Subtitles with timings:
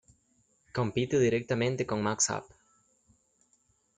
[0.73, 2.45] Compite directamente con Max Up.